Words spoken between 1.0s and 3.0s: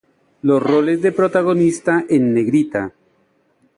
de protagonista en negrita.